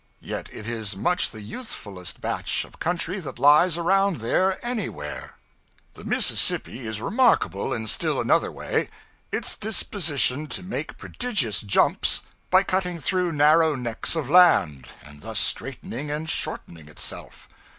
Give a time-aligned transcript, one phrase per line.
[0.23, 5.37] Yet it is much the youthfullest batch of country that lies around there anywhere.
[5.93, 8.89] The Mississippi is remarkable in still another way
[9.31, 15.37] its disposition to make prodigious jumps by cutting through narrow necks of land, and thus
[15.39, 17.47] straightening and shortening itself.